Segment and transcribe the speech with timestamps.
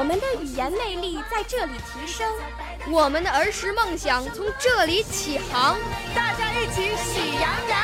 [0.00, 2.26] 我们的语言魅力在这里提升，
[2.90, 5.78] 我们的儿时梦想从这里起航。
[6.14, 7.78] 大家一起喜羊羊。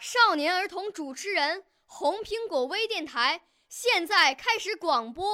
[0.00, 3.38] 少年儿童主持人，红苹果微电台
[3.68, 5.30] 现在开始广播。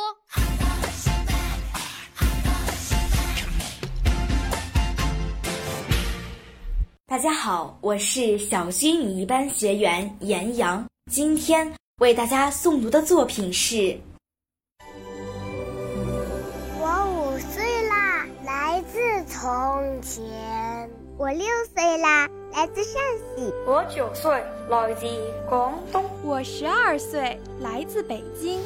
[7.07, 13.97] 大家好，我是小军语一班学员严阳，今天为大家诵读的作品是。
[19.41, 20.91] 从前。
[21.17, 23.01] 我六岁啦，来自陕
[23.37, 23.53] 西。
[23.65, 24.33] 我九岁，
[24.69, 25.07] 来自
[25.49, 26.05] 广东。
[26.25, 28.61] 我十二岁，来自北京。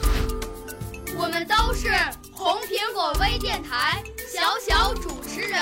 [1.19, 1.89] 我们都是
[2.33, 5.61] 红苹果微电台小小主持人。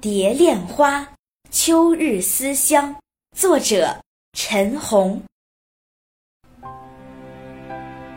[0.00, 1.06] 蝶恋花，
[1.50, 2.96] 秋日思乡。
[3.36, 3.94] 作者：
[4.32, 5.22] 陈红。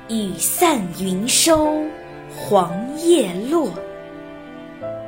[0.08, 1.68] 雨散云收，
[2.38, 3.72] 黄叶落。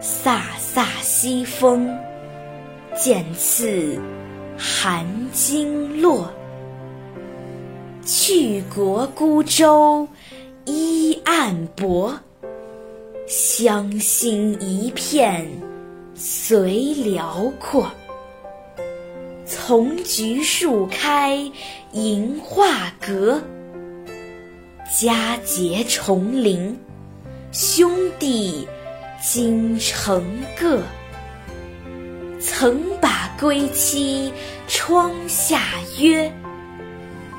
[0.02, 0.40] 飒
[0.74, 1.90] 飒西风，
[2.96, 4.00] 渐次
[4.58, 6.32] 寒经络。
[8.06, 10.08] 去国孤舟，
[10.66, 12.20] 依岸泊。
[13.28, 15.48] 乡心一片。
[16.16, 17.90] 随辽阔，
[19.48, 21.52] 丛菊树开
[21.92, 23.42] 迎画阁，
[25.02, 26.78] 佳节重临，
[27.54, 28.68] 兄弟
[29.22, 30.26] 今成
[30.60, 30.82] 个。
[32.42, 34.34] 曾把归期
[34.68, 35.62] 窗下
[36.00, 36.34] 约，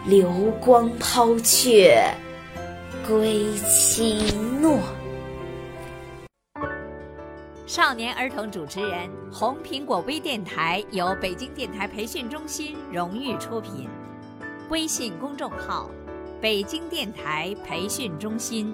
[0.06, 0.30] 流
[0.60, 2.00] 光抛却
[3.08, 4.78] 归期诺。
[7.66, 13.88] 少年儿童主持人，红苹果微电台由北京电台培训中心荣誉出品，
[14.70, 15.90] 微信公众号：
[16.40, 18.72] 北京电台培训中心。